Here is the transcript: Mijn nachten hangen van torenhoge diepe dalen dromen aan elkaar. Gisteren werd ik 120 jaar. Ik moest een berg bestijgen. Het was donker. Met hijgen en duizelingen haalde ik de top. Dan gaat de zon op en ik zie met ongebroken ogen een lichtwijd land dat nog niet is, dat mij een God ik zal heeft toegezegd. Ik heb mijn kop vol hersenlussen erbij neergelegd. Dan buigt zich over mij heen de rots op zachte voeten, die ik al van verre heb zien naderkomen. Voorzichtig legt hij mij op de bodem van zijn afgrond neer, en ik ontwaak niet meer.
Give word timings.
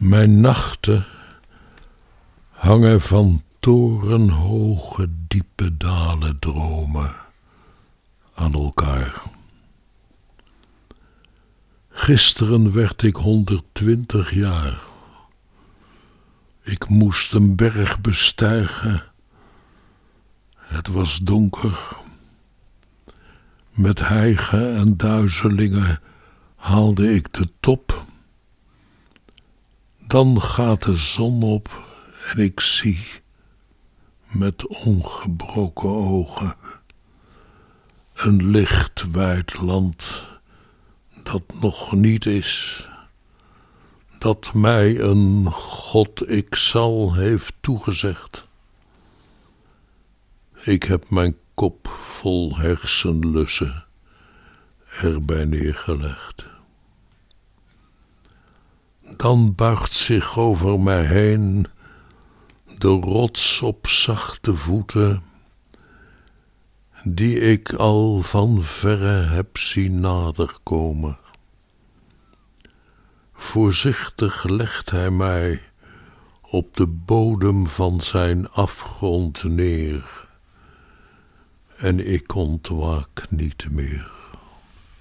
Mijn 0.00 0.40
nachten 0.40 1.04
hangen 2.48 3.00
van 3.00 3.42
torenhoge 3.58 5.08
diepe 5.28 5.76
dalen 5.76 6.38
dromen 6.38 7.14
aan 8.34 8.52
elkaar. 8.52 9.22
Gisteren 11.88 12.72
werd 12.72 13.02
ik 13.02 13.16
120 13.16 14.34
jaar. 14.34 14.80
Ik 16.62 16.88
moest 16.88 17.32
een 17.32 17.56
berg 17.56 18.00
bestijgen. 18.00 19.02
Het 20.56 20.88
was 20.88 21.18
donker. 21.18 21.78
Met 23.70 23.98
hijgen 23.98 24.76
en 24.76 24.96
duizelingen 24.96 26.00
haalde 26.56 27.14
ik 27.14 27.32
de 27.32 27.48
top. 27.60 28.08
Dan 30.10 30.42
gaat 30.42 30.82
de 30.82 30.96
zon 30.96 31.42
op 31.42 31.68
en 32.32 32.38
ik 32.38 32.60
zie 32.60 33.06
met 34.26 34.66
ongebroken 34.66 35.88
ogen 35.88 36.54
een 38.14 38.50
lichtwijd 38.50 39.60
land 39.60 40.28
dat 41.22 41.42
nog 41.60 41.92
niet 41.92 42.26
is, 42.26 42.88
dat 44.18 44.54
mij 44.54 45.00
een 45.00 45.46
God 45.52 46.30
ik 46.30 46.54
zal 46.54 47.14
heeft 47.14 47.54
toegezegd. 47.60 48.46
Ik 50.62 50.82
heb 50.82 51.10
mijn 51.10 51.36
kop 51.54 51.88
vol 51.88 52.56
hersenlussen 52.56 53.84
erbij 55.00 55.44
neergelegd. 55.44 56.29
Dan 59.20 59.54
buigt 59.54 59.92
zich 59.92 60.38
over 60.38 60.80
mij 60.80 61.04
heen 61.06 61.66
de 62.78 62.88
rots 62.88 63.62
op 63.62 63.86
zachte 63.86 64.56
voeten, 64.56 65.22
die 67.02 67.40
ik 67.40 67.72
al 67.72 68.22
van 68.22 68.62
verre 68.62 69.22
heb 69.26 69.58
zien 69.58 70.00
naderkomen. 70.00 71.18
Voorzichtig 73.32 74.44
legt 74.44 74.90
hij 74.90 75.10
mij 75.10 75.62
op 76.40 76.76
de 76.76 76.86
bodem 76.86 77.66
van 77.66 78.00
zijn 78.00 78.50
afgrond 78.50 79.42
neer, 79.42 80.28
en 81.76 82.12
ik 82.12 82.34
ontwaak 82.34 83.26
niet 83.30 83.70
meer. 83.70 84.19